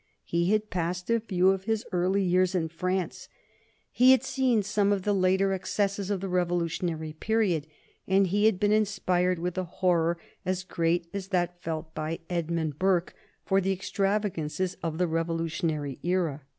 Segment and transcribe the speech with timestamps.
[0.23, 3.29] He had passed a few of his early years in France,
[3.91, 7.67] he had seen some of the later excesses of the revolutionary period,
[8.07, 12.79] and he had been inspired with a horror as great as that felt by Edmund
[12.79, 13.13] Burke
[13.45, 16.41] for the extravagances of the revolutionary era.